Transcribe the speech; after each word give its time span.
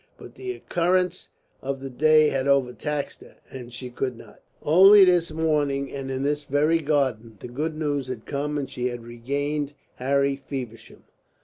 But 0.17 0.33
the 0.33 0.51
occurrences 0.53 1.29
of 1.61 1.79
the 1.79 1.91
day 1.91 2.29
had 2.29 2.47
overtaxed 2.47 3.21
her, 3.21 3.35
and 3.51 3.71
she 3.71 3.91
could 3.91 4.17
not. 4.17 4.39
Only 4.63 5.05
this 5.05 5.31
morning, 5.31 5.91
and 5.91 6.09
in 6.09 6.23
this 6.23 6.43
very 6.43 6.79
garden, 6.79 7.37
the 7.39 7.47
good 7.47 7.75
news 7.77 8.07
had 8.07 8.25
come 8.25 8.57
and 8.57 8.67
she 8.67 8.87
had 8.87 9.03
regained 9.03 9.75
Harry 9.97 10.35
Feversham. 10.35 11.03